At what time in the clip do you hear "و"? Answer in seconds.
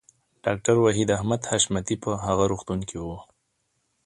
3.01-3.07